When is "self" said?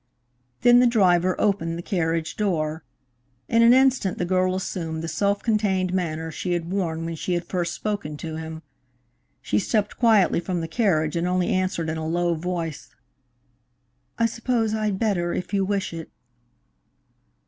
5.07-5.43